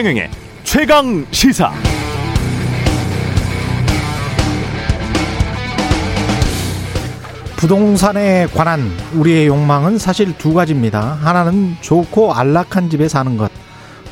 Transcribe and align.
최경영의 0.00 0.30
최강 0.64 1.26
시사. 1.30 1.70
부동산에 7.56 8.46
관한 8.46 8.90
우리의 9.12 9.48
욕망은 9.48 9.98
사실 9.98 10.34
두 10.38 10.54
가지입니다. 10.54 11.18
하나는 11.20 11.76
좋고 11.82 12.32
안락한 12.32 12.88
집에 12.88 13.08
사는 13.08 13.36
것. 13.36 13.50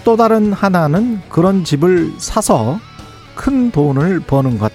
또 0.04 0.14
다른 0.18 0.52
하나는 0.52 1.22
그런 1.30 1.64
집을 1.64 2.12
사서 2.18 2.78
큰 3.34 3.70
돈을 3.70 4.20
버는 4.20 4.58
것. 4.58 4.70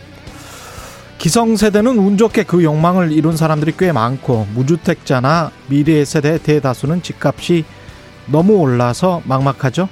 기성세대는 1.19 1.95
운 1.99 2.17
좋게 2.17 2.41
그 2.45 2.63
욕망을 2.63 3.11
이룬 3.11 3.37
사람들이 3.37 3.73
꽤 3.77 3.91
많고 3.91 4.47
무주택자나 4.55 5.51
미래 5.67 6.05
세대 6.05 6.39
대다수는 6.39 7.03
집값이 7.03 7.65
너무 8.25 8.53
올라서 8.53 9.21
막막하죠. 9.25 9.87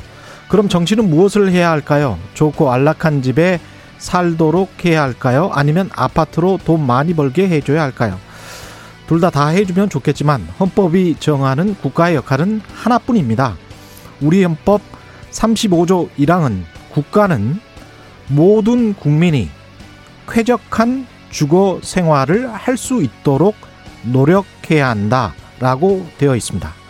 그럼 0.52 0.68
정치는 0.68 1.10
무엇을 1.10 1.50
해야 1.52 1.72
할까요? 1.72 2.20
좋고 2.34 2.72
안락한 2.74 3.22
집에 3.22 3.60
살도록 4.00 4.84
해야 4.84 5.02
할까요? 5.04 5.50
아니면 5.54 5.90
아파트로 5.96 6.60
돈 6.66 6.86
많이 6.86 7.14
벌게 7.14 7.48
해줘야 7.48 7.82
할까요? 7.84 8.20
둘 9.08 9.22
다 9.22 9.30
다 9.30 9.48
해주면 9.48 9.90
좋겠지만 9.90 10.42
헌법이 10.60 11.16
정하는 11.20 11.76
국가의 11.76 12.16
역할은 12.16 12.62
하나뿐입니다. 12.74 13.56
우리 14.22 14.44
헌법 14.44 14.82
35조 15.32 16.10
1항은 16.20 16.64
국가는 16.92 17.60
모든 18.28 18.94
국민이 18.94 19.50
쾌적한 20.28 21.08
주거 21.30 21.80
생활을 21.82 22.52
할 22.54 22.76
수 22.78 23.02
있도록 23.02 23.56
노력해야 24.04 24.90
한다 24.90 25.34
라고 25.62 26.06
되어 26.18 26.36
있습니다. 26.36 26.81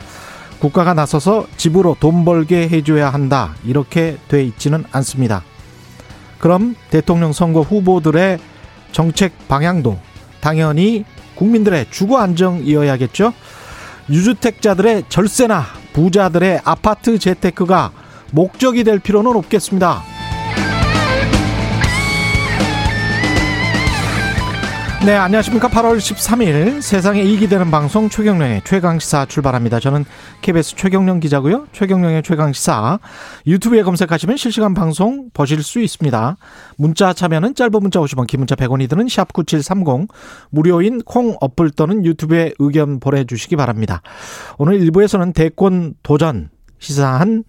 국가가 0.61 0.93
나서서 0.93 1.47
집으로 1.57 1.97
돈 1.99 2.23
벌게 2.23 2.69
해줘야 2.69 3.09
한다 3.09 3.55
이렇게 3.65 4.17
돼 4.27 4.43
있지는 4.43 4.85
않습니다. 4.91 5.43
그럼 6.37 6.75
대통령 6.91 7.33
선거 7.33 7.61
후보들의 7.61 8.37
정책 8.91 9.47
방향도 9.47 9.97
당연히 10.39 11.03
국민들의 11.33 11.87
주거 11.89 12.19
안정이어야겠죠. 12.19 13.33
유주택자들의 14.11 15.05
절세나 15.09 15.65
부자들의 15.93 16.61
아파트 16.63 17.17
재테크가 17.17 17.91
목적이 18.31 18.83
될 18.83 18.99
필요는 18.99 19.35
없겠습니다. 19.35 20.10
네, 25.03 25.15
안녕하십니까. 25.15 25.67
8월 25.67 25.97
13일 25.97 26.79
세상에 26.79 27.23
이익이 27.23 27.49
되는 27.49 27.71
방송 27.71 28.07
최경령의 28.07 28.61
최강시사 28.63 29.25
출발합니다. 29.25 29.79
저는 29.79 30.05
KBS 30.43 30.75
최경령 30.75 31.19
기자고요. 31.19 31.65
최경령의 31.71 32.21
최강시사 32.21 32.99
유튜브에 33.47 33.81
검색하시면 33.81 34.37
실시간 34.37 34.75
방송 34.75 35.31
보실 35.33 35.63
수 35.63 35.79
있습니다. 35.79 36.37
문자 36.77 37.13
참여는 37.13 37.55
짧은 37.55 37.71
문자 37.81 37.99
50원, 37.99 38.27
긴 38.27 38.41
문자 38.41 38.53
100원이 38.53 38.87
드는 38.87 39.07
샵9730 39.07 40.07
무료인 40.51 41.01
콩 41.01 41.35
어플 41.41 41.71
또는 41.71 42.05
유튜브에 42.05 42.53
의견 42.59 42.99
보내주시기 42.99 43.55
바랍니다. 43.55 44.03
오늘 44.59 44.79
1부에서는 44.81 45.33
대권 45.33 45.95
도전 46.03 46.51
시사한 46.77 47.43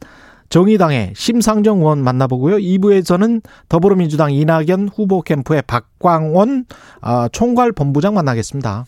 정의당의 0.53 1.15
심상정 1.17 1.79
의원 1.79 2.05
만나보고요. 2.05 2.57
2부에서는 2.59 3.43
더불어민주당 3.71 4.31
이낙연 4.33 4.91
후보 4.95 5.23
캠프의 5.23 5.63
박광온 5.67 6.67
아, 7.01 7.27
총괄 7.33 7.73
본부장 7.73 8.13
만나겠습니다. 8.13 8.85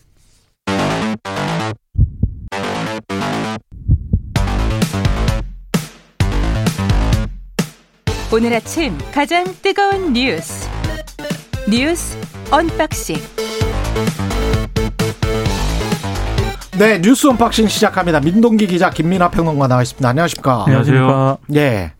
오늘 8.31 8.53
아침 8.53 8.95
가장 9.11 9.45
뜨거운 9.63 10.13
뉴스 10.13 10.69
뉴스 11.67 12.15
unboxing 12.51 13.15
네, 16.77 16.99
뉴스 17.01 17.27
unboxing 17.27 17.67
시작합니다. 17.69 18.19
민동기 18.19 18.67
기자 18.67 18.89
김민아 18.89 19.29
평론가 19.29 19.67
나와 19.67 19.81
있습니다. 19.81 20.07
안녕하십니까? 20.09 20.65
안녕하세요. 20.65 21.37
예. 21.55 21.93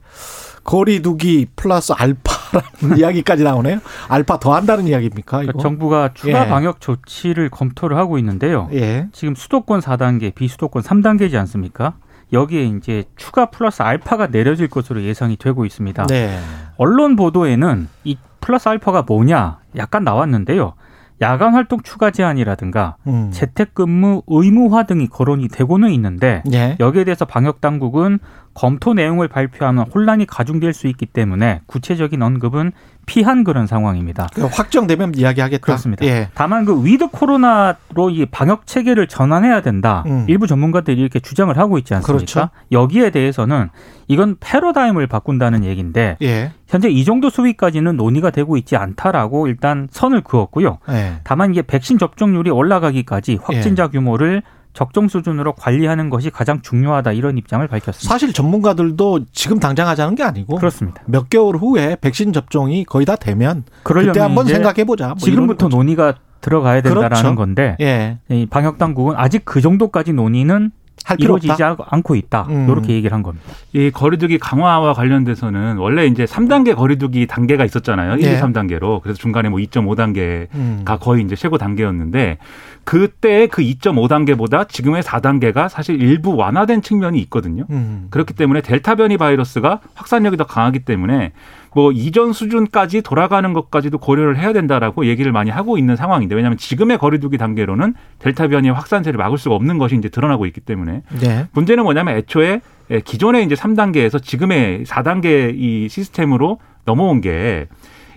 거리두기 0.66 1.48
플러스 1.56 1.94
알파라는 1.94 2.98
이야기까지 3.00 3.44
나오네요. 3.44 3.80
알파 4.10 4.38
더 4.38 4.54
한다는 4.54 4.88
이야기입니까? 4.88 5.44
이거? 5.44 5.60
정부가 5.60 6.12
추가 6.14 6.46
예. 6.46 6.50
방역 6.50 6.82
조치를 6.82 7.50
검토를 7.50 7.96
하고 7.98 8.18
있는데요. 8.18 8.68
예. 8.74 9.08
지금 9.14 9.34
수도권 9.36 9.80
4단계, 9.80 10.36
비수도권 10.36 10.84
3단계지 10.84 11.36
않습니까? 11.36 11.94
여기에 12.34 12.64
이제 12.66 13.06
추가 13.16 13.46
플러스 13.46 13.82
알파가 13.82 14.28
내려질 14.28 14.68
것으로 14.68 15.04
예상이 15.04 15.38
되고 15.38 15.66
있습니다. 15.66 16.08
네. 16.08 16.38
언론 16.76 17.16
보도에는 17.16 17.88
이 18.04 18.18
플러스 18.42 18.68
알파가 18.68 19.04
뭐냐 19.04 19.60
약간 19.78 20.04
나왔는데요. 20.04 20.74
야간 21.22 21.54
활동 21.54 21.82
추가 21.82 22.12
제한이라든가 22.12 22.98
음. 23.08 23.30
재택근무 23.32 24.24
의무화 24.28 24.84
등이 24.84 25.08
거론이 25.08 25.48
되고는 25.48 25.92
있는데 25.92 26.44
예. 26.52 26.76
여기에 26.80 27.06
대해서 27.06 27.26
방역 27.26 27.62
당국은 27.62 28.20
검토 28.56 28.94
내용을 28.94 29.28
발표하면 29.28 29.86
혼란이 29.94 30.26
가중될 30.26 30.74
수 30.74 30.88
있기 30.88 31.06
때문에 31.06 31.62
구체적인 31.68 32.22
언급은 32.22 32.72
피한 33.06 33.44
그런 33.44 33.68
상황입니다. 33.68 34.30
그 34.34 34.46
확정되면 34.46 35.14
이야기하겠다. 35.16 35.62
그렇습니다. 35.62 36.06
예. 36.06 36.30
다만 36.34 36.66
그 36.66 36.84
with 36.84 37.10
코로나로 37.10 38.10
이 38.10 38.26
방역 38.26 38.66
체계를 38.66 39.08
전환해야 39.08 39.62
된다. 39.62 40.04
음. 40.08 40.26
일부 40.28 40.48
전문가들이 40.48 41.00
이렇게 41.00 41.20
주장을 41.20 41.56
하고 41.56 41.78
있지 41.78 41.94
않습니까? 41.94 42.18
그렇죠. 42.18 42.50
여기에 42.72 43.12
대해서는 43.12 43.70
이건 44.08 44.38
패러다임을 44.40 45.06
바꾼다는 45.06 45.66
얘기인데 45.66 46.18
예. 46.22 46.52
현재 46.68 46.90
이 46.90 47.04
정도 47.04 47.30
수위까지는 47.30 47.96
논의가 47.96 48.32
되고 48.32 48.58
있지 48.58 48.76
않다라고 48.76 49.48
일단 49.48 49.88
선을 49.92 50.22
그었고요. 50.22 50.80
예. 50.90 51.16
다만 51.24 51.52
이게 51.52 51.62
백신 51.62 52.00
접종률이 52.00 52.50
올라가기까지 52.50 53.40
확진자 53.44 53.88
규모를 53.88 54.42
적정 54.76 55.08
수준으로 55.08 55.54
관리하는 55.54 56.10
것이 56.10 56.30
가장 56.30 56.62
중요하다 56.62 57.14
이런 57.14 57.38
입장을 57.38 57.66
밝혔습니다. 57.66 58.08
사실 58.08 58.34
전문가들도 58.34 59.22
지금 59.32 59.58
당장 59.58 59.88
하자는 59.88 60.16
게 60.16 60.24
아니고 60.24 60.58
그렇습니다. 60.58 61.02
몇 61.06 61.30
개월 61.30 61.56
후에 61.56 61.96
백신 62.02 62.34
접종이 62.34 62.84
거의 62.84 63.06
다 63.06 63.16
되면 63.16 63.64
그러려면 63.84 64.14
그때 64.14 64.20
한번 64.22 64.46
생각해 64.46 64.84
보자. 64.84 65.08
뭐 65.08 65.16
지금부터. 65.16 65.70
논의가 65.70 66.16
들어가야 66.42 66.82
된다라는 66.82 67.10
그렇죠. 67.10 67.36
건데 67.36 67.78
예. 67.80 68.20
이 68.30 68.46
방역 68.46 68.78
당국은 68.78 69.16
아직 69.18 69.44
그 69.46 69.62
정도까지 69.62 70.12
논의는 70.14 70.72
할 71.06 71.18
필요 71.18 71.38
이루어지지 71.38 71.64
없다. 71.64 71.86
않고 71.90 72.16
있다. 72.16 72.48
음. 72.50 72.68
이렇게 72.70 72.94
얘기를 72.94 73.14
한 73.14 73.22
겁니다. 73.22 73.46
이 73.74 73.92
거리두기 73.92 74.40
강화와 74.40 74.94
관련돼서는 74.94 75.78
원래 75.78 76.06
이제 76.08 76.26
3단계 76.26 76.76
거리두기 76.76 77.28
단계가 77.28 77.64
있었잖아요. 77.64 78.16
1, 78.16 78.22
네. 78.22 78.34
2, 78.34 78.42
3단계로. 78.42 79.02
그래서 79.02 79.18
중간에 79.18 79.50
뭐 79.50 79.60
2.5단계가 79.60 80.48
음. 80.56 80.86
거의 81.00 81.24
이제 81.24 81.36
최고 81.36 81.58
단계였는데 81.58 82.40
그때 82.86 83.48
그 83.48 83.64
2.5단계보다 83.64 84.70
지금의 84.70 85.02
4단계가 85.02 85.68
사실 85.68 86.02
일부 86.02 86.36
완화된 86.36 86.84
측면이 86.84 87.20
있거든요. 87.24 87.66
음. 87.72 88.08
그렇기 88.12 88.36
때문에 88.36 88.62
델타 88.62 88.96
변이 88.96 89.18
바이러스가 89.18 89.82
확산력이 89.96 90.38
더 90.38 90.46
강하기 90.46 90.86
때문에 90.86 91.34
뭐 91.74 91.92
이전 91.92 92.32
수준까지 92.32 93.02
돌아가는 93.02 93.52
것까지도 93.52 93.98
고려를 93.98 94.38
해야 94.38 94.54
된다라고 94.54 95.08
얘기를 95.08 95.32
많이 95.32 95.50
하고 95.50 95.78
있는 95.78 95.96
상황인데 95.96 96.36
왜냐하면 96.36 96.58
지금의 96.58 97.00
거리두기 97.00 97.38
단계로는 97.38 97.96
델타 98.20 98.48
변이의 98.48 98.74
확산세를 98.74 99.18
막을 99.18 99.38
수가 99.38 99.56
없는 99.56 99.80
것이 99.80 99.96
이제 99.96 100.08
드러나고 100.08 100.46
있기 100.46 100.62
때문에 100.62 101.02
네. 101.20 101.48
문제는 101.52 101.84
뭐냐면 101.84 102.16
애초에 102.18 102.62
예, 102.92 103.00
기존의 103.00 103.46
이제 103.46 103.56
3단계에서 103.56 104.24
지금의 104.24 104.86
4단계 104.86 105.54
이 105.56 105.90
시스템으로 105.90 106.60
넘어온 106.86 107.20
게 107.20 107.68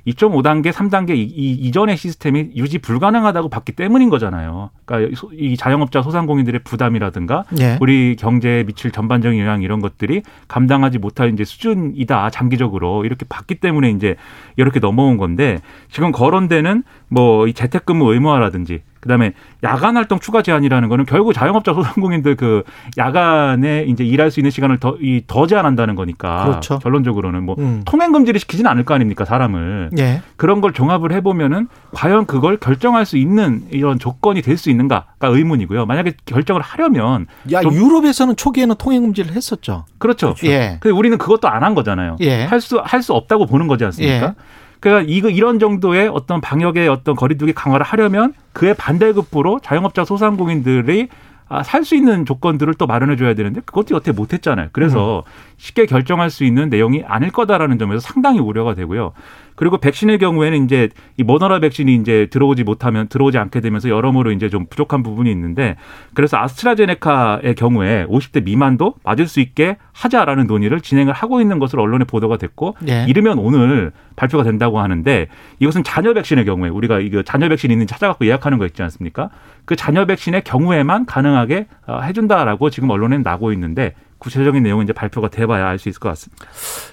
2.5단계, 0.06 0.70
3단계 0.72 1.10
이, 1.16 1.22
이 1.22 1.53
이전의 1.53 1.97
시스템이 1.97 2.50
유지 2.56 2.78
불가능하다고 2.78 3.48
봤기 3.48 3.72
때문인 3.72 4.08
거잖아요. 4.11 4.70
그러니까 4.84 5.14
소- 5.17 5.31
이 5.32 5.56
자영업자 5.56 6.02
소상공인들의 6.02 6.61
부담이라든가 6.64 7.44
예. 7.61 7.76
우리 7.81 8.17
경제에 8.17 8.64
미칠 8.64 8.90
전반적인 8.90 9.38
영향 9.40 9.62
이런 9.62 9.81
것들이 9.81 10.22
감당하지 10.49 10.99
못할 10.99 11.32
이제 11.32 11.44
수준이다 11.44 12.31
장기적으로 12.31 13.05
이렇게 13.05 13.26
봤기 13.28 13.56
때문에 13.56 13.90
이제 13.90 14.17
이렇게 14.56 14.81
넘어온 14.81 15.17
건데 15.17 15.58
지금 15.90 16.12
거론되는 16.12 16.82
뭐 17.08 17.46
이 17.49 17.52
재택근무 17.52 18.12
의무화라든지 18.12 18.82
그다음에 19.00 19.32
야간 19.62 19.96
활동 19.96 20.18
추가 20.18 20.42
제한이라는 20.42 20.88
거는 20.88 21.06
결국 21.06 21.32
자영업자 21.32 21.72
소상공인들 21.74 22.36
그 22.36 22.62
야간에 22.96 23.84
이제 23.88 24.04
일할 24.04 24.30
수 24.30 24.40
있는 24.40 24.50
시간을 24.50 24.78
더 24.78 24.96
이더 25.00 25.46
제한한다는 25.46 25.94
거니까 25.94 26.44
그렇죠. 26.46 26.78
결론적으로는 26.80 27.44
뭐 27.44 27.54
음. 27.58 27.82
통행 27.84 28.12
금지를 28.12 28.40
시키지는 28.40 28.70
않을 28.70 28.84
거 28.84 28.94
아닙니까 28.94 29.24
사람을 29.24 29.90
예. 29.98 30.22
그런 30.36 30.60
걸 30.60 30.72
종합을 30.72 31.12
해보면은 31.12 31.68
과연 31.92 32.26
그걸 32.26 32.56
결정할 32.58 33.06
수 33.06 33.16
있는 33.16 33.62
이런 33.70 33.98
조건이 33.98 34.42
될 34.42 34.58
수 34.58 34.70
있는가가 34.70 35.28
의문이고요. 35.28 35.86
만약에 35.86 36.14
결정을 36.26 36.60
하려면 36.62 37.26
야, 37.52 37.60
좀- 37.60 37.72
유럽에서는 37.74 38.34
초기에는 38.34 38.74
통행 38.76 39.02
금지를 39.02 39.30
했었죠. 39.36 39.84
그렇죠. 39.98 40.34
예. 40.44 40.78
근데 40.80 40.90
우리는 40.96 41.16
그것도 41.16 41.48
안 41.48 41.62
한 41.62 41.74
거잖아요. 41.76 42.16
예. 42.20 42.42
할수 42.44 42.80
할 42.84 43.02
수 43.02 43.12
없다고 43.14 43.46
보는 43.46 43.68
거지 43.68 43.84
않습니까? 43.84 44.26
예. 44.26 44.34
그러니까 44.80 45.10
이거 45.10 45.28
이런 45.28 45.58
정도의 45.58 46.08
어떤 46.08 46.40
방역의 46.40 46.88
어떤 46.88 47.14
거리두기 47.16 47.52
강화를 47.52 47.84
하려면 47.84 48.34
그의 48.52 48.75
반대급부로 48.75 49.60
자영업자 49.60 50.04
소상공인들이 50.04 51.08
아, 51.50 51.62
살 51.62 51.82
수 51.82 51.94
있는 51.96 52.26
조건들을 52.26 52.75
또 52.75 52.86
마련해 52.86 53.16
줘야 53.16 53.32
되는데 53.34 53.62
그것도 53.64 53.94
여태 53.94 54.12
못 54.12 54.34
했잖아요. 54.34 54.69
그래서 54.72 55.25
음. 55.26 55.30
쉽게 55.56 55.86
결정할 55.86 56.28
수 56.28 56.44
있는 56.44 56.69
내용이 56.69 57.04
아닐 57.06 57.30
거다라는 57.30 57.78
점에서 57.78 58.00
상당히 58.00 58.38
우려가 58.38 58.75
되고요. 58.75 59.12
그리고 59.58 59.76
백신의 59.76 60.19
경우에는 60.19 60.64
이제 60.64 60.88
이 61.16 61.25
모더나 61.25 61.58
백신이 61.58 61.96
이제 61.96 62.28
들어오지 62.31 62.62
못하면 62.62 63.08
들어오지 63.08 63.38
않게 63.38 63.60
되면서 63.60 63.88
여러모로 63.88 64.31
이제 64.31 64.49
좀 64.49 64.66
부족한 64.70 65.02
부분이 65.02 65.28
있는데 65.32 65.75
그래서 66.14 66.37
아스트라제네카의 66.37 67.56
경우에 67.56 68.06
50대 68.06 68.44
미만도 68.44 68.94
맞을 69.02 69.26
수 69.26 69.40
있게 69.40 69.76
하자라는 69.93 70.46
논의를 70.46 70.81
진행을 70.81 71.12
하고 71.12 71.40
있는 71.40 71.58
것으로 71.58 71.82
언론에 71.82 72.05
보도가 72.05 72.37
됐고 72.37 72.76
예. 72.88 73.05
이르면 73.08 73.40
오늘 73.40 73.90
발표가 74.14 74.44
된다고 74.44 74.78
하는데 74.78 75.26
이것은 75.58 75.82
자녀 75.82 76.14
백신의 76.14 76.44
경우에 76.44 76.69
우리가 76.69 77.00
이거 77.00 77.25
자녀 77.25 77.49
백신 77.49 77.72
있는 77.72 77.88
찾아갖고 77.88 78.26
예약하는 78.26 78.58
거 78.58 78.66
있지 78.66 78.81
않습니까? 78.84 79.28
그 79.64 79.75
자녀 79.75 80.06
백신의 80.06 80.43
경우에만 80.44 81.05
가능하게 81.05 81.66
어, 81.88 81.99
해준다라고 82.02 82.70
지금 82.70 82.90
언론에 82.90 83.19
나고 83.19 83.52
있는데 83.55 83.94
구체적인 84.19 84.62
내용은 84.62 84.84
이제 84.84 84.93
발표가 84.93 85.28
돼봐야 85.28 85.66
알 85.66 85.78
수 85.78 85.88
있을 85.88 85.99
것 85.99 86.10
같습니다. 86.10 86.46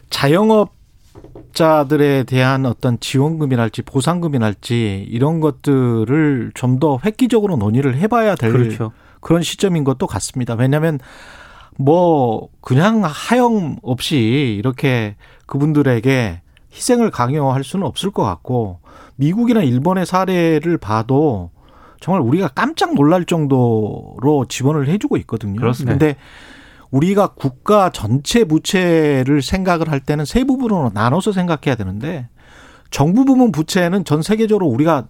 자영업 0.09 0.84
자들에 1.53 2.23
대한 2.23 2.65
어떤 2.65 2.99
지원금이랄지 2.99 3.83
보상금이랄지 3.83 5.07
이런 5.09 5.39
것들을 5.39 6.51
좀 6.53 6.79
더 6.79 6.99
획기적으로 7.05 7.55
논의를 7.55 7.95
해봐야 7.95 8.35
될 8.35 8.51
그렇죠. 8.51 8.91
그런 9.21 9.41
시점인 9.41 9.83
것도 9.85 10.07
같습니다. 10.07 10.53
왜냐하면 10.55 10.99
뭐 11.77 12.49
그냥 12.61 13.03
하영 13.05 13.77
없이 13.81 14.55
이렇게 14.59 15.15
그분들에게 15.45 16.41
희생을 16.73 17.11
강요할 17.11 17.63
수는 17.63 17.85
없을 17.85 18.11
것 18.11 18.23
같고 18.23 18.79
미국이나 19.15 19.61
일본의 19.61 20.05
사례를 20.05 20.77
봐도 20.77 21.51
정말 22.01 22.21
우리가 22.21 22.49
깜짝 22.49 22.93
놀랄 22.93 23.23
정도로 23.23 24.45
지원을 24.49 24.89
해주고 24.89 25.15
있거든요. 25.17 25.71
근데 25.85 26.17
우리가 26.91 27.27
국가 27.35 27.89
전체 27.89 28.43
부채를 28.43 29.41
생각을 29.41 29.89
할 29.89 29.99
때는 29.99 30.25
세 30.25 30.43
부분으로 30.43 30.91
나눠서 30.93 31.31
생각해야 31.31 31.75
되는데 31.75 32.29
정부 32.91 33.25
부문 33.25 33.51
부채는 33.51 34.05
전 34.05 34.21
세계적으로 34.21 34.67
우리가 34.67 35.07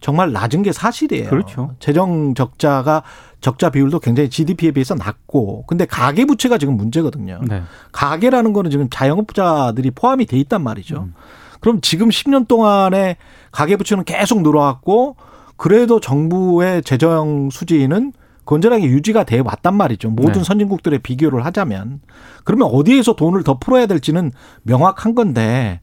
정말 0.00 0.32
낮은 0.32 0.62
게 0.62 0.72
사실이에요. 0.72 1.30
그렇죠. 1.30 1.74
재정 1.80 2.34
적자가 2.34 3.02
적자 3.40 3.70
비율도 3.70 4.00
굉장히 4.00 4.28
GDP에 4.28 4.72
비해서 4.72 4.94
낮고 4.94 5.64
근데 5.66 5.86
가계 5.86 6.26
부채가 6.26 6.58
지금 6.58 6.76
문제거든요. 6.76 7.40
네. 7.46 7.62
가계라는 7.92 8.52
거는 8.52 8.70
지금 8.70 8.88
자영업자들이 8.90 9.92
포함이 9.92 10.26
돼 10.26 10.36
있단 10.38 10.62
말이죠. 10.62 11.04
음. 11.08 11.14
그럼 11.60 11.80
지금 11.80 12.08
10년 12.08 12.46
동안에 12.46 13.16
가계 13.50 13.76
부채는 13.76 14.04
계속 14.04 14.42
늘어왔고 14.42 15.16
그래도 15.56 16.00
정부의 16.00 16.82
재정 16.82 17.48
수지는 17.50 18.12
건전하게 18.46 18.84
유지가 18.84 19.24
돼 19.24 19.40
왔단 19.44 19.74
말이죠. 19.74 20.10
모든 20.10 20.34
네. 20.34 20.44
선진국들의 20.44 21.00
비교를 21.00 21.44
하자면 21.44 22.00
그러면 22.44 22.68
어디에서 22.72 23.16
돈을 23.16 23.42
더 23.42 23.58
풀어야 23.58 23.86
될지는 23.86 24.32
명확한 24.62 25.14
건데 25.14 25.80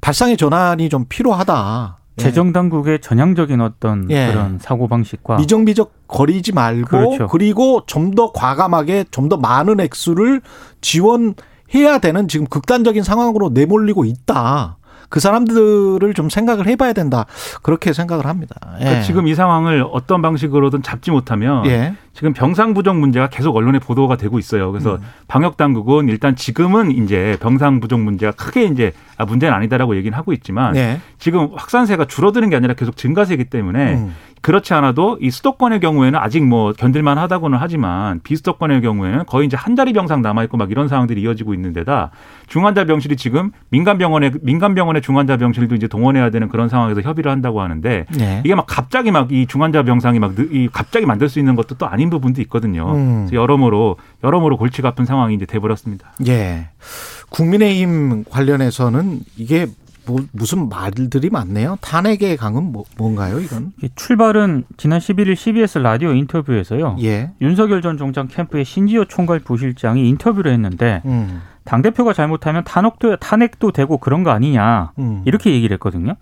발상의 0.00 0.36
전환이 0.36 0.88
좀 0.88 1.04
필요하다. 1.08 1.98
예. 2.18 2.22
재정 2.22 2.52
당국의 2.52 3.00
전향적인 3.00 3.60
어떤 3.60 4.10
예. 4.10 4.28
그런 4.28 4.58
사고 4.58 4.88
방식과 4.88 5.36
미정비적 5.38 5.92
거리지 6.08 6.52
말고 6.52 6.88
그렇죠. 6.88 7.26
그리고 7.28 7.82
좀 7.86 8.12
더 8.14 8.32
과감하게 8.32 9.04
좀 9.10 9.28
더 9.28 9.36
많은 9.36 9.78
액수를 9.80 10.40
지원해야 10.80 11.98
되는 12.00 12.26
지금 12.28 12.46
극단적인 12.46 13.02
상황으로 13.02 13.50
내몰리고 13.50 14.04
있다. 14.04 14.78
그 15.08 15.20
사람들을 15.20 16.12
좀 16.14 16.28
생각을 16.28 16.66
해봐야 16.66 16.92
된다. 16.92 17.26
그렇게 17.62 17.92
생각을 17.92 18.26
합니다. 18.26 18.56
예. 18.78 18.84
그러니까 18.84 19.02
지금 19.02 19.26
이 19.26 19.34
상황을 19.34 19.84
어떤 19.90 20.22
방식으로든 20.22 20.82
잡지 20.82 21.10
못하면 21.10 21.64
예. 21.66 21.94
지금 22.12 22.32
병상 22.32 22.74
부족 22.74 22.96
문제가 22.96 23.28
계속 23.28 23.54
언론에 23.56 23.78
보도가 23.78 24.16
되고 24.16 24.38
있어요. 24.38 24.72
그래서 24.72 24.96
음. 24.96 25.00
방역 25.28 25.56
당국은 25.56 26.08
일단 26.08 26.34
지금은 26.36 26.90
이제 26.90 27.36
병상 27.40 27.80
부족 27.80 28.00
문제가 28.00 28.32
크게 28.32 28.64
이제 28.64 28.92
아 29.16 29.24
문제는 29.24 29.54
아니다라고 29.54 29.96
얘기는 29.96 30.16
하고 30.16 30.32
있지만 30.32 30.76
예. 30.76 31.00
지금 31.18 31.50
확산세가 31.54 32.06
줄어드는 32.06 32.50
게 32.50 32.56
아니라 32.56 32.74
계속 32.74 32.96
증가세이기 32.96 33.44
때문에 33.44 33.94
음. 33.94 34.14
그렇지 34.40 34.74
않아도 34.74 35.18
이 35.20 35.30
수도권의 35.30 35.80
경우에는 35.80 36.18
아직 36.18 36.42
뭐 36.44 36.72
견딜만 36.72 37.18
하다고는 37.18 37.58
하지만 37.60 38.20
비수도권의 38.22 38.80
경우에는 38.80 39.26
거의 39.26 39.46
이제 39.46 39.56
한 39.56 39.76
자리 39.76 39.92
병상 39.92 40.22
남아 40.22 40.44
있고 40.44 40.56
막 40.56 40.70
이런 40.70 40.88
상황들이 40.88 41.20
이어지고 41.22 41.54
있는데다 41.54 42.10
중환자 42.46 42.84
병실이 42.84 43.16
지금 43.16 43.50
민간 43.68 43.98
병원에 43.98 44.30
민간 44.42 44.74
병원의 44.74 45.02
중환자 45.02 45.36
병실도 45.36 45.74
이제 45.74 45.86
동원해야 45.88 46.30
되는 46.30 46.48
그런 46.48 46.68
상황에서 46.68 47.00
협의를 47.02 47.30
한다고 47.30 47.60
하는데 47.60 48.06
예. 48.20 48.42
이게 48.44 48.54
막 48.54 48.66
갑자기 48.68 49.10
막 49.10 49.28
이 49.30 49.46
중환자 49.46 49.82
병상이 49.82 50.18
막 50.18 50.32
이 50.38 50.68
갑자기 50.72 51.04
만들 51.04 51.28
수 51.28 51.38
있는 51.38 51.54
것도 51.56 51.74
또 51.74 51.86
아닌 51.86 52.08
부분도 52.10 52.40
있거든요. 52.42 52.92
음. 52.92 53.26
그래서 53.26 53.42
여러모로 53.42 53.96
여러모로 54.22 54.56
골치가 54.56 54.88
아픈 54.88 55.04
상황이 55.04 55.34
이제 55.34 55.44
돼버렸습니다. 55.46 56.12
예. 56.26 56.68
국민의힘 57.30 58.24
관련해서는 58.30 59.20
이게 59.36 59.66
뭐 59.66 59.74
무슨 60.32 60.68
말들이 60.68 61.30
많네요. 61.30 61.78
탄핵의 61.80 62.36
강은 62.36 62.72
뭐, 62.72 62.84
뭔가요, 62.96 63.40
이건? 63.40 63.72
이게 63.78 63.88
출발은 63.94 64.64
지난 64.76 64.98
11일 65.00 65.34
CBS 65.36 65.78
라디오 65.78 66.12
인터뷰에서요. 66.12 66.96
예. 67.02 67.32
윤석열 67.40 67.82
전 67.82 67.98
총장 67.98 68.28
캠프의 68.28 68.64
신지호 68.64 69.04
총괄 69.04 69.40
부실장이 69.40 70.08
인터뷰를 70.08 70.52
했는데 70.52 71.02
음. 71.04 71.42
당 71.64 71.82
대표가 71.82 72.12
잘못하면 72.12 72.64
탄핵도 72.64 73.16
탄핵도 73.16 73.72
되고 73.72 73.98
그런 73.98 74.22
거 74.22 74.30
아니냐 74.30 74.92
음. 74.98 75.22
이렇게 75.26 75.52
얘기를 75.52 75.74
했거든요. 75.74 76.16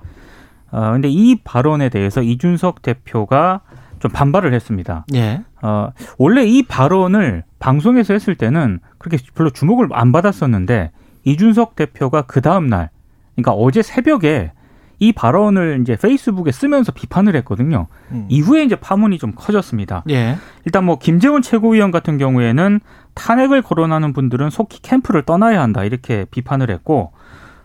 어, 0.71 0.93
근데 0.93 1.09
이 1.09 1.37
발언에 1.45 1.89
대해서 1.89 2.23
이준석 2.23 2.83
대표가 2.83 3.61
좀 3.99 4.11
반발을 4.11 4.53
했습니다. 4.53 5.07
예. 5.15 5.43
어, 5.63 5.91
원래 6.19 6.45
이 6.45 6.63
발언을 6.63 7.45
방송에서 7.59 8.13
했을 8.13 8.35
때는 8.35 8.81
그렇게 8.99 9.23
별로 9.35 9.51
주목을 9.51 9.89
안 9.93 10.13
받았었는데 10.13 10.91
이준석 11.25 11.77
대표가 11.77 12.23
그 12.23 12.41
다음 12.41 12.69
날, 12.69 12.91
그러니까 13.37 13.53
어제 13.53 13.83
새벽에 13.83 14.53
이 14.99 15.13
발언을 15.13 15.81
이제 15.83 15.97
페이스북에 15.97 16.53
쓰면서 16.53 16.91
비판을 16.93 17.37
했거든요. 17.37 17.87
음. 18.13 18.27
이후에 18.29 18.65
이제 18.65 18.77
파문이 18.77 19.19
좀 19.19 19.33
커졌습니다. 19.37 20.03
예. 20.09 20.37
일단 20.65 20.85
뭐 20.85 20.99
김재원 20.99 21.43
최고위원 21.43 21.91
같은 21.91 22.17
경우에는 22.17 22.81
탄핵을 23.15 23.61
거론하는 23.63 24.15
분들은 24.15 24.51
속히 24.51 24.81
캠프를 24.81 25.23
떠나야 25.23 25.61
한다 25.61 25.85
이렇게 25.85 26.25
비판을 26.31 26.71
했고 26.71 27.13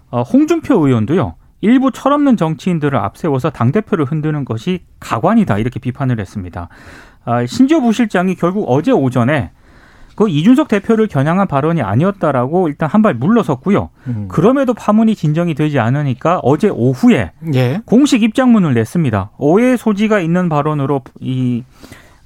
어, 0.09 0.23
홍준표 0.23 0.85
의원도요. 0.85 1.35
일부 1.61 1.91
철없는 1.91 2.37
정치인들을 2.37 2.97
앞세워서 2.97 3.51
당 3.51 3.71
대표를 3.71 4.05
흔드는 4.05 4.45
것이 4.45 4.81
가관이다 4.99 5.57
이렇게 5.59 5.79
비판을 5.79 6.19
했습니다. 6.19 6.67
아, 7.23 7.45
신지호 7.45 7.81
부실장이 7.81 8.35
결국 8.35 8.65
어제 8.67 8.91
오전에 8.91 9.51
그 10.21 10.29
이준석 10.29 10.67
대표를 10.67 11.07
겨냥한 11.07 11.47
발언이 11.47 11.81
아니었다라고 11.81 12.67
일단 12.67 12.87
한 12.89 13.01
발 13.01 13.15
물러섰고요. 13.15 13.89
음. 14.07 14.27
그럼에도 14.27 14.75
파문이 14.75 15.15
진정이 15.15 15.55
되지 15.55 15.79
않으니까 15.79 16.39
어제 16.43 16.69
오후에 16.69 17.31
예. 17.55 17.81
공식 17.85 18.21
입장문을 18.21 18.75
냈습니다. 18.75 19.31
오해 19.39 19.75
소지가 19.75 20.19
있는 20.19 20.49
발언으로 20.49 21.01
이 21.19 21.63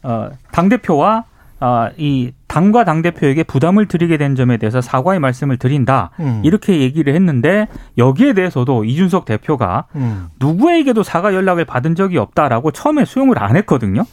어, 0.03 0.29
당 0.51 0.67
대표와 0.67 1.23
아, 1.61 1.89
이 1.95 2.33
당과 2.47 2.83
당 2.83 3.01
대표에게 3.01 3.43
부담을 3.43 3.87
드리게 3.87 4.17
된 4.17 4.35
점에 4.35 4.57
대해서 4.57 4.81
사과의 4.81 5.21
말씀을 5.21 5.55
드린다. 5.57 6.11
음. 6.19 6.41
이렇게 6.43 6.81
얘기를 6.81 7.15
했는데 7.15 7.69
여기에 7.97 8.33
대해서도 8.33 8.83
이준석 8.83 9.23
대표가 9.23 9.85
음. 9.95 10.27
누구에게도 10.41 11.01
사과 11.03 11.33
연락을 11.33 11.63
받은 11.63 11.95
적이 11.95 12.17
없다라고 12.17 12.71
처음에 12.71 13.05
수용을 13.05 13.41
안 13.41 13.55
했거든요. 13.55 14.03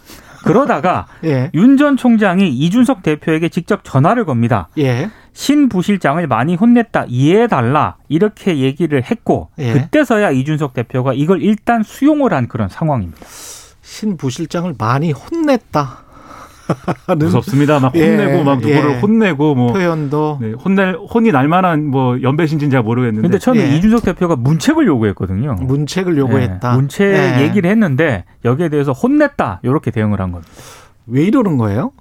그러다가 0.42 1.06
예. 1.24 1.50
윤전 1.54 1.96
총장이 1.96 2.48
이준석 2.48 3.02
대표에게 3.02 3.48
직접 3.48 3.80
전화를 3.84 4.24
겁니다. 4.24 4.68
예. 4.78 5.10
신 5.32 5.68
부실장을 5.68 6.24
많이 6.26 6.54
혼냈다 6.54 7.06
이해해달라 7.08 7.96
이렇게 8.08 8.58
얘기를 8.58 9.02
했고 9.02 9.48
예. 9.58 9.72
그때서야 9.72 10.30
이준석 10.30 10.74
대표가 10.74 11.14
이걸 11.14 11.42
일단 11.42 11.82
수용을 11.82 12.34
한 12.34 12.48
그런 12.48 12.68
상황입니다. 12.68 13.20
신 13.82 14.16
부실장을 14.16 14.74
많이 14.78 15.12
혼냈다. 15.12 16.11
무섭습니다. 17.18 17.80
막 17.80 17.94
예, 17.96 18.10
혼내고 18.10 18.44
막 18.44 18.58
누구를 18.60 18.90
예. 18.92 19.00
혼내고 19.00 19.54
뭐 19.54 19.72
표현도 19.72 20.38
네, 20.40 20.52
혼낼 20.52 20.94
혼이 20.94 21.32
날 21.32 21.48
만한 21.48 21.86
뭐 21.86 22.20
연배신지는 22.20 22.70
잘 22.70 22.82
모르겠는데 22.82 23.22
근데 23.22 23.38
처음에 23.38 23.60
예. 23.72 23.76
이준석 23.76 24.04
대표가 24.04 24.36
문책을 24.36 24.86
요구했거든요. 24.86 25.54
문책을 25.60 26.16
요구했다. 26.16 26.72
예, 26.72 26.76
문책 26.76 27.14
예. 27.14 27.42
얘기를 27.42 27.70
했는데 27.70 28.24
여기에 28.44 28.68
대해서 28.68 28.92
혼냈다 28.92 29.60
이렇게 29.62 29.90
대응을 29.90 30.20
한 30.20 30.32
겁니다. 30.32 30.52
왜 31.06 31.24
이러는 31.24 31.56
거예요? 31.56 31.92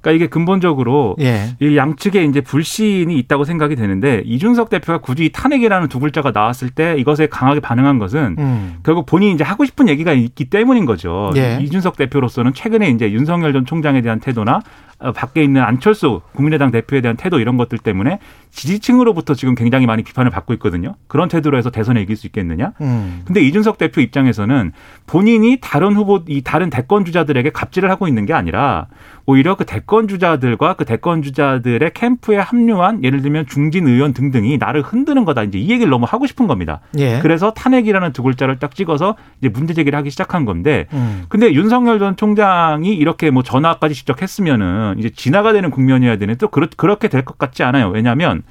그러니까 0.00 0.16
이게 0.16 0.26
근본적으로 0.28 1.16
예. 1.20 1.56
이 1.60 1.76
양측에 1.76 2.24
이제 2.24 2.40
불신이 2.40 3.16
있다고 3.18 3.44
생각이 3.44 3.76
되는데 3.76 4.22
이준석 4.24 4.70
대표가 4.70 4.98
굳이 4.98 5.26
이 5.26 5.32
탄핵이라는 5.32 5.88
두 5.88 6.00
글자가 6.00 6.30
나왔을 6.32 6.70
때 6.70 6.96
이것에 6.98 7.26
강하게 7.26 7.60
반응한 7.60 7.98
것은 7.98 8.36
음. 8.38 8.74
결국 8.82 9.06
본인이 9.06 9.32
이제 9.32 9.44
하고 9.44 9.64
싶은 9.64 9.88
얘기가 9.88 10.12
있기 10.12 10.46
때문인 10.46 10.86
거죠. 10.86 11.30
예. 11.36 11.58
이준석 11.60 11.96
대표로서는 11.96 12.54
최근에 12.54 12.88
이제 12.90 13.12
윤석열 13.12 13.52
전 13.52 13.66
총장에 13.66 14.00
대한 14.00 14.20
태도나 14.20 14.60
어, 15.00 15.12
밖에 15.12 15.42
있는 15.42 15.62
안철수 15.62 16.20
국민의당 16.34 16.70
대표에 16.70 17.00
대한 17.00 17.16
태도 17.16 17.40
이런 17.40 17.56
것들 17.56 17.78
때문에 17.78 18.18
지지층으로부터 18.50 19.34
지금 19.34 19.54
굉장히 19.54 19.86
많이 19.86 20.02
비판을 20.02 20.30
받고 20.30 20.52
있거든요. 20.54 20.94
그런 21.06 21.28
태도로 21.28 21.56
해서 21.56 21.70
대선에 21.70 22.02
이길 22.02 22.16
수 22.16 22.26
있겠느냐? 22.26 22.72
음. 22.82 23.22
근데 23.24 23.40
이준석 23.40 23.78
대표 23.78 24.02
입장에서는 24.02 24.72
본인이 25.06 25.58
다른 25.60 25.94
후보, 25.94 26.22
이 26.28 26.42
다른 26.42 26.68
대권 26.68 27.06
주자들에게 27.06 27.50
갑질을 27.50 27.90
하고 27.90 28.08
있는 28.08 28.26
게 28.26 28.34
아니라 28.34 28.88
오히려 29.30 29.54
그 29.54 29.64
대권 29.64 30.08
주자들과 30.08 30.74
그 30.74 30.84
대권 30.84 31.22
주자들의 31.22 31.92
캠프에 31.94 32.36
합류한 32.38 33.04
예를 33.04 33.22
들면 33.22 33.46
중진 33.46 33.86
의원 33.86 34.12
등등이 34.12 34.58
나를 34.58 34.82
흔드는 34.82 35.24
거다. 35.24 35.44
이제 35.44 35.58
이 35.58 35.70
얘기를 35.70 35.88
너무 35.88 36.04
하고 36.08 36.26
싶은 36.26 36.48
겁니다. 36.48 36.80
예. 36.98 37.20
그래서 37.20 37.52
탄핵이라는 37.52 38.12
두 38.12 38.24
글자를 38.24 38.58
딱 38.58 38.74
찍어서 38.74 39.14
이제 39.40 39.48
문제 39.48 39.72
제기를 39.72 39.96
하기 39.98 40.10
시작한 40.10 40.44
건데 40.44 40.86
음. 40.92 41.26
근데 41.28 41.52
윤석열 41.52 42.00
전 42.00 42.16
총장이 42.16 42.92
이렇게 42.92 43.30
뭐 43.30 43.44
전화까지 43.44 43.94
직접 43.94 44.20
했으면은 44.20 44.96
이제 44.98 45.10
진화가 45.10 45.52
되는 45.52 45.70
국면이어야 45.70 46.16
되는 46.16 46.34
또 46.36 46.48
그렇, 46.48 46.66
그렇게 46.76 47.06
될 47.08 47.24
것 47.24 47.38
같지 47.38 47.62
않아요. 47.62 47.88
왜냐하면 47.90 48.42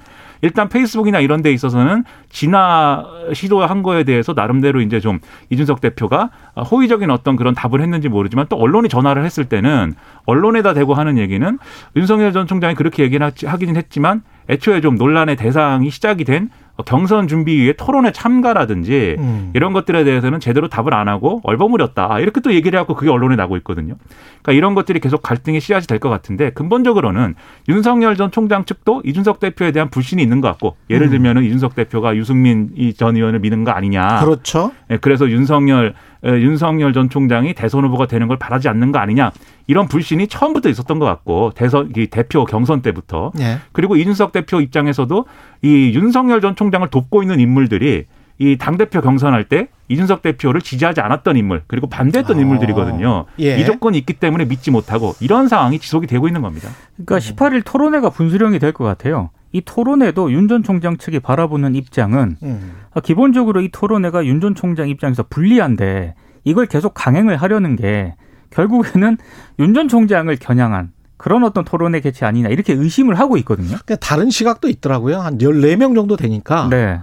일단 0.42 0.70
페이스북이나 0.70 1.20
이런 1.20 1.42
데 1.42 1.52
있어서는 1.52 2.04
진화 2.30 3.06
시도한 3.34 3.84
거에 3.84 4.04
대해서 4.04 4.34
나름대로 4.34 4.82
이제 4.82 5.00
좀 5.00 5.20
이준석 5.50 5.82
대표가 5.82 6.30
호의적인 6.72 7.10
어떤 7.12 7.36
그런 7.36 7.54
답을 7.54 7.82
했는지 7.82 8.10
모르지만 8.10 8.46
또 8.50 8.58
언론이 8.58 8.90
전화를 8.90 9.26
했을 9.26 9.46
때는 9.46 9.96
언론에다 10.26 10.74
대고 10.74 10.94
하는 10.94 11.18
얘기는 11.18 11.58
윤석열 11.96 12.32
전 12.34 12.48
총장이 12.48 12.76
그렇게 12.76 13.04
얘기는 13.04 13.30
하기는 13.46 13.76
했지만 13.76 14.22
애초에 14.50 14.82
좀 14.82 14.96
논란의 14.96 15.36
대상이 15.36 15.90
시작이 15.90 16.24
된 16.24 16.50
경선 16.86 17.28
준비위의 17.28 17.76
토론에 17.78 18.12
참가라든지 18.12 19.16
음. 19.20 19.52
이런 19.54 19.74
것들에 19.74 20.04
대해서는 20.04 20.40
제대로 20.40 20.68
답을 20.70 20.94
안 20.94 21.08
하고 21.08 21.42
얼버무렸다. 21.44 22.20
이렇게 22.20 22.42
또 22.42 22.54
얘기를 22.54 22.78
해갖고 22.78 22.96
그게 22.96 23.10
언론에 23.12 23.36
나고 23.36 23.58
있거든요. 23.58 23.96
그러니까 24.42 24.54
이런 24.54 24.76
것들이 24.76 25.00
계속 25.00 25.22
갈등의 25.22 25.60
씨앗이 25.62 25.86
될 25.88 26.00
것 26.00 26.08
같은데 26.10 26.52
근본적으로는 26.52 27.36
윤석열 27.68 28.16
전 28.16 28.32
총장 28.32 28.64
측도 28.64 29.02
이준석 29.04 29.40
대표에 29.42 29.72
대한 29.74 29.90
불신이 29.90 30.22
있는 30.24 30.40
것 30.40 30.48
같고 30.48 30.78
예를 30.90 31.08
음. 31.08 31.12
들면은 31.12 31.44
이준석 31.44 31.76
대표가 31.76 32.16
유승민 32.16 32.70
이전 32.76 33.18
의원을 33.18 33.40
믿는 33.40 33.66
거 33.66 33.72
아니냐. 33.72 34.22
그렇죠. 34.24 34.72
예, 34.90 34.98
그래서 34.98 35.30
윤석열 35.30 35.88
에, 35.88 35.94
윤석열 36.24 36.94
전 36.94 37.10
총장이 37.10 37.54
대선 37.54 37.84
후보가 37.86 38.08
되는 38.08 38.28
걸 38.28 38.38
바라지 38.38 38.68
않는 38.70 38.92
거 38.92 39.00
아니냐. 39.00 39.32
이런 39.68 39.88
불신이 39.88 40.28
처음부터 40.28 40.70
있었던 40.70 41.00
것 41.00 41.06
같고 41.06 41.52
대선 41.56 41.92
이 41.96 42.08
대표 42.08 42.46
경선 42.46 42.82
때부터 42.82 43.32
예. 43.40 43.60
그리고 43.72 43.96
이준석 43.96 44.32
대표 44.32 44.60
입장에서도 44.62 45.26
이 45.62 45.92
윤석열 45.96 46.42
전 46.42 46.56
총장을 46.56 46.88
돕고 46.90 47.22
있는 47.22 47.40
인물들이 47.40 48.06
이 48.42 48.56
당 48.58 48.78
대표 48.78 49.02
경선할 49.02 49.44
때 49.50 49.68
이준석 49.90 50.22
대표를 50.22 50.62
지지하지 50.62 51.02
않았던 51.02 51.36
인물 51.36 51.64
그리고 51.68 51.88
반대했던 51.88 52.38
아, 52.38 52.40
인물들이거든요. 52.42 53.26
예. 53.42 53.60
이 53.60 53.66
조건이 53.66 53.98
있기 53.98 54.14
때문에 54.14 54.46
믿지 54.46 54.72
못하고 54.72 55.14
이런 55.20 55.50
상황이 55.50 55.78
지속이 55.78 56.08
되고 56.08 56.26
있는 56.28 56.42
겁니다. 56.42 56.70
그러니까 57.06 57.18
18일 57.20 57.64
토론회가 57.66 58.10
분수령이 58.12 58.60
될 58.60 58.72
것 58.72 58.86
같아요. 58.86 59.30
이 59.52 59.62
토론회도 59.62 60.32
윤 60.32 60.48
전 60.48 60.64
총장 60.64 60.98
측이 60.98 61.20
바라보는 61.22 61.76
입장은 61.76 62.38
음. 62.44 62.72
아, 62.94 63.00
기본적으로 63.00 63.62
이 63.62 63.70
토론회가 63.72 64.26
윤 64.26 64.40
전 64.42 64.56
총장 64.56 64.90
입장에서 64.90 65.24
불리한데 65.30 66.14
이걸 66.44 66.66
계속 66.68 66.94
강행을 66.94 67.38
하려는 67.38 67.76
게 67.76 68.16
결국에는 68.52 69.18
윤 69.60 69.74
전 69.74 69.88
총장을 69.88 70.34
겨냥한 70.38 70.92
그런 71.18 71.44
어떤 71.44 71.66
토론회 71.66 72.00
개최 72.00 72.26
아니냐 72.26 72.50
이렇게 72.50 72.74
의심을 72.74 73.20
하고 73.20 73.38
있거든요. 73.38 73.68
그러니까 73.70 73.96
다른 73.98 74.30
시각도 74.30 74.70
있더라고요. 74.70 75.18
한 75.20 75.38
14명 75.40 75.94
정도 75.96 76.16
되니까 76.16 76.68
네. 76.70 77.00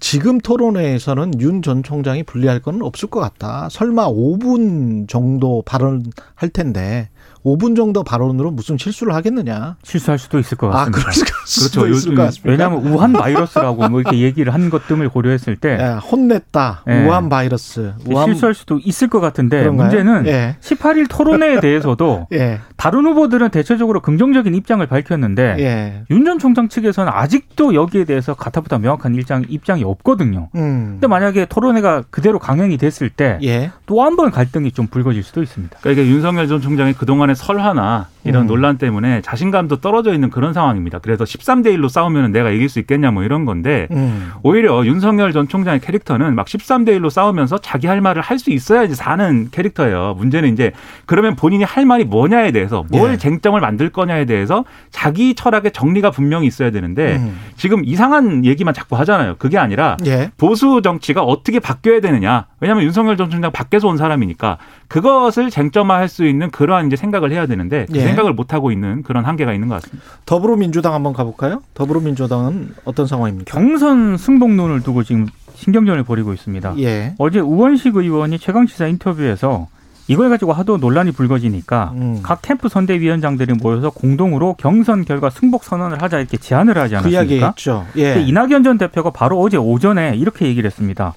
지금 0.00 0.38
토론회에서는 0.38 1.40
윤 1.40 1.62
전 1.62 1.82
총장이 1.84 2.24
불리할 2.24 2.60
건 2.60 2.82
없을 2.82 3.08
것 3.08 3.20
같다. 3.20 3.68
설마 3.70 4.08
5분 4.08 5.06
정도 5.08 5.62
발언할 5.64 6.48
텐데 6.52 7.08
5분 7.44 7.74
정도 7.76 8.04
발언으로 8.04 8.50
무슨 8.52 8.78
실수를 8.78 9.14
하겠느냐? 9.14 9.76
실수할 9.82 10.18
수도 10.18 10.38
있을 10.38 10.56
것 10.56 10.68
아, 10.68 10.84
같습니다. 10.86 11.00
그럴 11.00 11.12
수도 11.44 11.80
그렇죠. 11.82 11.94
있을 11.98 12.14
것 12.14 12.22
같습니다. 12.24 12.50
왜냐하면 12.50 12.86
우한 12.86 13.12
바이러스라고 13.12 13.88
뭐 13.88 14.00
이렇게 14.00 14.18
얘기를 14.18 14.54
한 14.54 14.70
것 14.70 14.86
등을 14.86 15.08
고려했을 15.08 15.56
때 15.56 15.76
예, 15.80 15.84
혼냈다. 15.98 16.84
예. 16.88 17.04
우한 17.04 17.28
바이러스. 17.28 17.92
우한 18.06 18.28
실수할 18.28 18.54
수도 18.54 18.78
있을 18.84 19.08
것 19.08 19.20
같은데 19.20 19.58
그런가요? 19.60 19.88
문제는 19.88 20.26
예. 20.26 20.56
18일 20.60 21.06
토론회에 21.10 21.58
대해서도 21.60 22.28
예. 22.32 22.60
다른 22.76 23.04
후보들은 23.04 23.50
대체적으로 23.50 24.00
긍정적인 24.00 24.54
입장을 24.54 24.86
밝혔는데 24.86 25.56
예. 25.58 26.04
윤전 26.10 26.38
총장 26.38 26.68
측에서는 26.68 27.12
아직도 27.12 27.74
여기에 27.74 28.04
대해서 28.04 28.34
가타부타 28.34 28.78
명확한 28.78 29.14
입장, 29.16 29.44
입장이 29.48 29.82
없거든요. 29.84 30.48
음. 30.54 30.92
근데 30.92 31.06
만약에 31.08 31.46
토론회가 31.46 32.04
그대로 32.10 32.38
강행이 32.38 32.78
됐을 32.78 33.10
때 33.10 33.38
또한 33.86 34.12
예. 34.12 34.16
번 34.16 34.30
갈등이 34.30 34.70
좀 34.72 34.86
불거질 34.86 35.22
수도 35.24 35.42
있습니다. 35.42 35.78
그러니까 35.80 36.02
이게 36.02 36.10
윤석열 36.10 36.46
전 36.48 36.60
총장의 36.60 36.94
그동안 36.94 37.31
의 37.32 37.36
설화나 37.36 38.11
이런 38.24 38.42
음. 38.42 38.46
논란 38.46 38.76
때문에 38.76 39.22
자신감도 39.22 39.76
떨어져 39.76 40.12
있는 40.12 40.28
그런 40.28 40.52
상황입니다. 40.52 40.98
그래서 40.98 41.24
13대 41.24 41.74
1로 41.76 41.88
싸우면 41.88 42.32
내가 42.32 42.50
이길 42.50 42.68
수 42.68 42.78
있겠냐 42.80 43.10
뭐 43.10 43.22
이런 43.22 43.46
건데 43.46 43.88
음. 43.92 44.32
오히려 44.42 44.84
윤석열 44.84 45.32
전 45.32 45.48
총장의 45.48 45.80
캐릭터는 45.80 46.34
막 46.34 46.46
13대 46.46 46.88
1로 46.98 47.08
싸우면서 47.08 47.58
자기 47.58 47.86
할 47.86 48.02
말을 48.02 48.20
할 48.20 48.42
수 48.42 48.50
있어야지 48.50 48.94
사는 48.94 49.48
캐릭터예요. 49.50 50.14
문제는 50.18 50.52
이제 50.52 50.72
그러면 51.06 51.36
본인이 51.36 51.64
할 51.64 51.86
말이 51.86 52.04
뭐냐에 52.04 52.50
대해서 52.50 52.84
뭘 52.90 53.12
예. 53.12 53.16
쟁점을 53.16 53.58
만들 53.58 53.88
거냐에 53.90 54.24
대해서 54.24 54.64
자기 54.90 55.34
철학의 55.34 55.70
정리가 55.72 56.10
분명히 56.10 56.46
있어야 56.46 56.70
되는데 56.70 57.16
음. 57.16 57.38
지금 57.56 57.84
이상한 57.84 58.44
얘기만 58.44 58.74
자꾸 58.74 58.96
하잖아요. 58.96 59.36
그게 59.38 59.58
아니라 59.58 59.96
예. 60.06 60.30
보수 60.36 60.82
정치가 60.82 61.22
어떻게 61.22 61.60
바뀌어야 61.60 62.00
되느냐. 62.00 62.46
왜냐하면 62.60 62.84
윤석열 62.84 63.16
전 63.16 63.30
총장 63.30 63.52
밖에서 63.52 63.88
온 63.88 63.96
사람이니까 63.96 64.58
그것을 64.88 65.50
쟁점화할 65.50 66.08
수 66.08 66.26
있는 66.26 66.50
그러한 66.50 66.88
이제 66.88 66.96
생각을 66.96 67.30
해야 67.30 67.46
되는데 67.46 67.86
그 67.90 67.98
예. 67.98 68.00
생각을 68.12 68.32
못 68.32 68.52
하고 68.54 68.70
있는 68.72 69.02
그런 69.02 69.24
한계가 69.24 69.52
있는 69.52 69.68
것 69.68 69.82
같습니다. 69.82 70.04
더불어민주당 70.26 70.94
한번 70.94 71.12
가볼까요? 71.12 71.62
더불어민주당은 71.74 72.74
어떤 72.84 73.06
상황입니까? 73.06 73.52
경선 73.52 74.16
승복론을 74.16 74.82
두고 74.82 75.02
지금 75.02 75.26
신경전을 75.54 76.04
벌이고 76.04 76.32
있습니다. 76.32 76.74
예. 76.78 77.14
어제 77.18 77.38
우원식 77.38 77.96
의원이 77.96 78.38
최강시사 78.38 78.86
인터뷰에서 78.88 79.68
이걸 80.08 80.28
가지고 80.28 80.52
하도 80.52 80.78
논란이 80.78 81.12
불거지니까 81.12 81.92
음. 81.94 82.20
각 82.22 82.42
캠프 82.42 82.68
선대위원장들이 82.68 83.54
모여서 83.54 83.90
공동으로 83.90 84.54
경선 84.58 85.04
결과 85.04 85.30
승복 85.30 85.62
선언을 85.62 86.02
하자 86.02 86.18
이렇게 86.18 86.36
제안을 86.36 86.76
하지 86.76 86.94
그 86.96 86.98
않았습니까? 86.98 87.46
했죠. 87.46 87.86
근데 87.92 88.18
예. 88.18 88.22
이낙연 88.22 88.64
전 88.64 88.78
대표가 88.78 89.10
바로 89.10 89.40
어제 89.40 89.56
오전에 89.56 90.16
이렇게 90.16 90.46
얘기를 90.46 90.68
했습니다. 90.68 91.14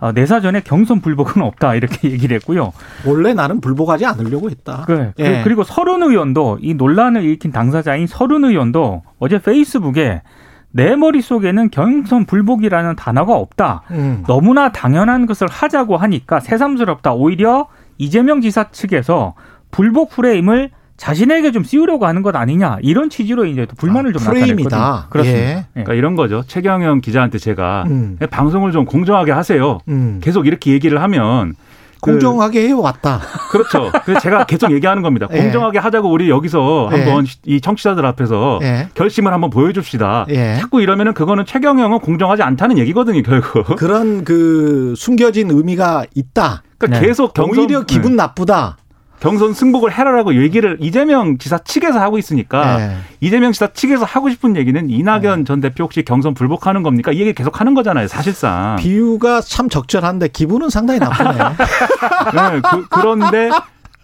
아, 0.00 0.12
내 0.12 0.26
사전에 0.26 0.60
경선 0.60 1.00
불복은 1.00 1.42
없다 1.42 1.74
이렇게 1.74 2.08
얘기를 2.10 2.34
했고요. 2.36 2.72
원래 3.06 3.34
나는 3.34 3.60
불복하지 3.60 4.06
않으려고 4.06 4.50
했다. 4.50 4.84
그, 4.86 5.12
예. 5.18 5.44
리고 5.44 5.62
서른 5.62 6.02
의원도 6.02 6.58
이 6.62 6.74
논란을 6.74 7.22
일으킨 7.22 7.52
당사자인 7.52 8.06
서른 8.06 8.44
의원도 8.44 9.02
어제 9.18 9.38
페이스북에 9.38 10.22
내 10.72 10.96
머릿속에는 10.96 11.70
경선 11.70 12.26
불복이라는 12.26 12.96
단어가 12.96 13.34
없다. 13.34 13.82
음. 13.90 14.24
너무나 14.26 14.70
당연한 14.70 15.26
것을 15.26 15.48
하자고 15.48 15.96
하니까 15.96 16.40
새삼스럽다. 16.40 17.12
오히려 17.12 17.66
이재명 17.98 18.40
지사 18.40 18.70
측에서 18.70 19.34
불복 19.70 20.10
프레임을 20.10 20.70
자신에게 21.04 21.50
좀 21.50 21.64
씌우려고 21.64 22.04
하는 22.06 22.20
것 22.20 22.36
아니냐 22.36 22.76
이런 22.82 23.08
취지로 23.08 23.46
이제 23.46 23.64
또 23.64 23.74
불만을 23.74 24.10
아, 24.10 24.18
좀 24.18 24.22
프레임이다. 24.32 24.76
나타냈거든요. 24.76 25.08
그렇습니다. 25.08 25.40
예. 25.40 25.52
예. 25.56 25.64
그러니까 25.72 25.94
이런 25.94 26.14
거죠. 26.14 26.42
최경영 26.46 27.00
기자한테 27.00 27.38
제가 27.38 27.84
음. 27.88 28.18
방송을 28.30 28.70
좀 28.72 28.84
공정하게 28.84 29.32
하세요. 29.32 29.78
음. 29.88 30.20
계속 30.22 30.46
이렇게 30.46 30.72
얘기를 30.72 31.00
하면 31.00 31.54
그- 32.02 32.12
공정하게 32.12 32.68
해왔다. 32.68 33.20
그렇죠. 33.50 33.90
그래서 34.04 34.20
제가 34.20 34.44
계속 34.44 34.72
얘기하는 34.72 35.02
겁니다. 35.02 35.26
예. 35.32 35.38
공정하게 35.40 35.78
하자고 35.78 36.10
우리 36.10 36.28
여기서 36.28 36.90
예. 36.92 36.96
한번 36.98 37.24
이 37.46 37.62
청취자들 37.62 38.04
앞에서 38.04 38.58
예. 38.62 38.88
결심을 38.92 39.32
한번 39.32 39.48
보여줍시다. 39.48 40.26
예. 40.28 40.56
자꾸 40.60 40.82
이러면은 40.82 41.14
그거는 41.14 41.46
최경영은 41.46 42.00
공정하지 42.00 42.42
않다는 42.42 42.76
얘기거든요, 42.76 43.22
결국. 43.22 43.76
그런 43.76 44.22
그 44.24 44.92
숨겨진 44.98 45.50
의미가 45.50 46.04
있다. 46.14 46.62
그러니까 46.76 47.00
네. 47.00 47.06
계속 47.06 47.32
경선, 47.32 47.58
오히려 47.64 47.84
기분 47.84 48.12
네. 48.12 48.16
나쁘다. 48.16 48.76
경선 49.20 49.52
승복을 49.52 49.92
해라라고 49.92 50.34
얘기를 50.42 50.78
이재명 50.80 51.38
지사 51.38 51.58
측에서 51.58 52.00
하고 52.00 52.18
있으니까 52.18 52.80
예. 52.80 52.96
이재명 53.20 53.52
지사 53.52 53.68
측에서 53.68 54.04
하고 54.04 54.30
싶은 54.30 54.56
얘기는 54.56 54.88
이낙연 54.88 55.44
전 55.44 55.60
대표 55.60 55.84
혹시 55.84 56.02
경선 56.02 56.34
불복하는 56.34 56.82
겁니까? 56.82 57.12
이 57.12 57.20
얘기 57.20 57.34
계속 57.34 57.60
하는 57.60 57.74
거잖아요, 57.74 58.08
사실상. 58.08 58.76
비유가 58.76 59.40
참 59.42 59.68
적절한데 59.68 60.28
기분은 60.28 60.70
상당히 60.70 61.00
나쁘네. 61.00 61.30
네, 62.34 62.60
그, 62.70 62.86
그런데 62.88 63.50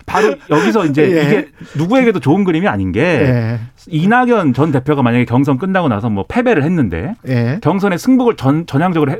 바로 0.05 0.35
여기서 0.51 0.85
이제 0.87 1.03
예. 1.03 1.23
이게 1.23 1.49
누구에게도 1.77 2.21
좋은 2.21 2.45
그림이 2.45 2.69
아닌 2.69 2.93
게 2.93 3.01
예. 3.01 3.61
이낙연 3.89 4.53
전 4.53 4.71
대표가 4.71 5.03
만약에 5.03 5.25
경선 5.25 5.59
끝나고 5.59 5.89
나서 5.89 6.11
뭐 6.11 6.25
패배를 6.29 6.63
했는데 6.63 7.15
예. 7.27 7.59
경선의 7.63 7.99
승복을 7.99 8.37
전, 8.37 8.67
전향적으로 8.67 9.13
해, 9.13 9.19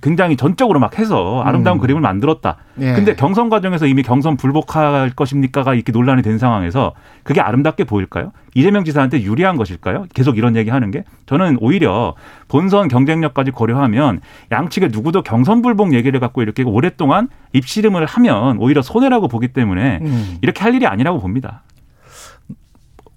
굉장히 0.00 0.36
전적으로 0.36 0.78
막 0.78 0.98
해서 0.98 1.42
아름다운 1.44 1.78
음. 1.78 1.80
그림을 1.80 2.02
만들었다. 2.02 2.58
예. 2.80 2.92
근데 2.92 3.14
경선 3.14 3.48
과정에서 3.48 3.86
이미 3.86 4.02
경선 4.02 4.36
불복할 4.36 5.10
것입니까가 5.10 5.74
이렇게 5.74 5.92
논란이 5.92 6.22
된 6.22 6.38
상황에서 6.38 6.92
그게 7.22 7.40
아름답게 7.40 7.84
보일까요? 7.84 8.32
이재명 8.54 8.84
지사한테 8.84 9.22
유리한 9.22 9.56
것일까요? 9.56 10.06
계속 10.14 10.36
이런 10.38 10.56
얘기 10.56 10.70
하는 10.70 10.90
게 10.90 11.04
저는 11.26 11.58
오히려 11.60 12.14
본선 12.48 12.88
경쟁력까지 12.88 13.50
고려하면 13.50 14.20
양측의 14.52 14.90
누구도 14.92 15.22
경선 15.22 15.62
불복 15.62 15.94
얘기를 15.94 16.20
갖고 16.20 16.42
이렇게 16.42 16.62
오랫동안 16.62 17.28
입씨름을 17.52 18.06
하면 18.06 18.58
오히려 18.58 18.82
손해라고 18.82 19.28
보기 19.28 19.48
때문에 19.48 20.00
음. 20.02 20.36
이렇게 20.42 20.62
할 20.62 20.74
일이 20.74 20.86
아니라고 20.86 21.20
봅니다. 21.20 21.62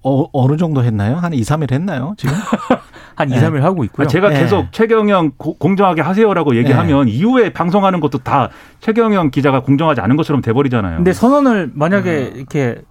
어, 0.02 0.28
어느 0.32 0.56
정도 0.56 0.84
했나요? 0.84 1.18
한 1.18 1.34
2, 1.34 1.42
3일 1.42 1.72
했나요? 1.74 2.16
지금? 2.18 2.34
한 3.20 3.30
2, 3.30 3.34
네. 3.34 3.42
3일 3.42 3.60
하고 3.60 3.84
있고요. 3.84 4.06
아, 4.06 4.08
제가 4.08 4.30
네. 4.30 4.40
계속 4.40 4.72
최경영 4.72 5.34
고- 5.38 5.58
공정하게 5.58 6.02
하세요라고 6.02 6.56
얘기하면 6.56 7.10
이후에 7.10 7.52
방송하는 7.52 8.00
것도 8.00 8.20
다 8.20 8.50
최경영 8.80 9.30
기자가 9.30 9.60
공정하지 9.62 10.00
않은 10.00 10.16
것처럼 10.16 10.42
돼버리잖아요. 10.42 10.96
근데 10.96 11.12
선언을 11.12 11.72
만약에 11.74 12.32
이렇게 12.34 12.82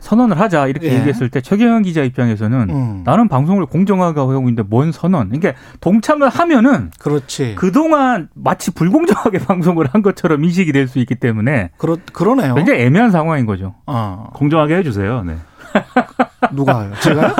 선언을 0.00 0.40
하자 0.40 0.68
이렇게 0.68 0.88
예. 0.88 0.94
얘기했을 0.96 1.28
때 1.28 1.42
최경영 1.42 1.82
기자 1.82 2.02
입장에서는 2.02 2.70
음. 2.70 3.02
나는 3.04 3.28
방송을 3.28 3.66
공정하게 3.66 4.20
하고 4.20 4.38
있는데 4.40 4.62
뭔 4.62 4.90
선언? 4.90 5.28
그러니까 5.30 5.52
동참을 5.82 6.30
하면은 6.30 6.90
그렇지. 6.98 7.54
그동안 7.56 8.28
마치 8.34 8.70
불공정하게 8.72 9.38
방송을 9.44 9.86
한 9.92 10.00
것처럼 10.00 10.42
인식이 10.44 10.72
될 10.72 10.88
수 10.88 10.98
있기 10.98 11.14
때문에 11.16 11.72
그렇, 11.76 11.96
그러네요. 12.14 12.54
굉장히 12.54 12.80
애매한 12.80 13.10
상황인 13.10 13.44
거죠. 13.44 13.74
어, 13.86 14.28
공정하게 14.34 14.76
해주세요. 14.76 15.24
네. 15.24 15.36
누가요? 16.52 16.92
제가요? 17.00 17.34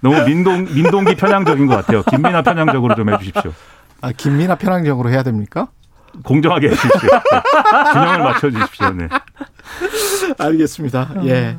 너무 0.00 0.22
민동 0.24 0.64
민동기 0.64 1.16
편향적인 1.16 1.66
것 1.66 1.76
같아요. 1.76 2.02
김민아 2.04 2.42
편향적으로 2.42 2.94
좀 2.94 3.12
해주십시오. 3.12 3.52
아, 4.00 4.12
김민아 4.12 4.56
편향적으로 4.56 5.10
해야 5.10 5.22
됩니까? 5.22 5.68
공정하게 6.24 6.68
해주십시오. 6.68 7.00
네. 7.10 7.92
균형을 7.92 8.18
맞춰주십시오. 8.22 8.90
네. 8.90 9.08
알겠습니다. 10.38 11.14
예. 11.24 11.56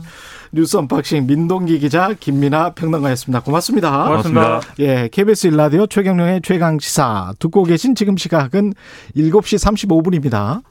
뉴스 0.51 0.77
unboxing 0.77 1.27
민동기 1.27 1.77
기자 1.79 2.13
김민아 2.19 2.71
평론가였습니다. 2.71 3.41
고맙습니다. 3.41 4.05
고맙습니다. 4.05 4.61
예, 4.79 5.07
KBS 5.11 5.51
1라디오 5.51 5.87
최경영의 5.87 6.41
최강 6.43 6.79
시사 6.79 7.33
듣고 7.37 7.63
계신 7.65 7.93
지금 7.93 8.17
시각은 8.17 8.73
7시 9.15 9.87
35분입니다. 9.87 10.61